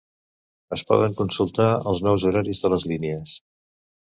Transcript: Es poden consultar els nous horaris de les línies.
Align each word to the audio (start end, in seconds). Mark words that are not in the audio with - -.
Es 0.77 0.81
poden 0.91 1.13
consultar 1.19 1.67
els 1.91 2.01
nous 2.09 2.27
horaris 2.31 2.65
de 2.65 2.73
les 2.75 2.87
línies. 2.93 3.37